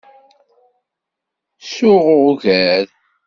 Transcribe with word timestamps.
Suɣ 1.73 2.05
ugar. 2.27 2.85